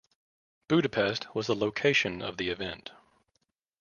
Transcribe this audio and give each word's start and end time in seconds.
Budapest 0.67 1.27
was 1.35 1.45
the 1.45 1.55
location 1.55 2.23
of 2.23 2.37
the 2.37 2.49
event. 2.49 2.89